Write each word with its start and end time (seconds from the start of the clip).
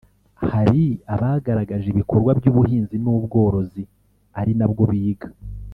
Hari 0.51 0.83
abagaragaje 1.13 1.87
ibikorwa 1.89 2.31
by’ubuhinzi 2.39 2.95
n’ubworozi 3.03 3.83
ari 4.39 4.51
nabwo 4.57 4.83
biga 4.91 5.29